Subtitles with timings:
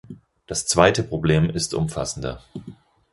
[0.47, 2.41] Das zweite Problem ist umfassender.